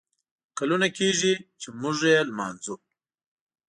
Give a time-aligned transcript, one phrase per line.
[0.57, 2.75] کلونه کیږي، چې موږه لمانځو